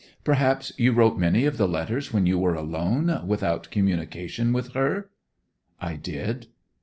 [0.23, 5.11] 'Perhaps you wrote many of the letters when you were alone, without communication with her?'
[5.79, 6.47] 'I did.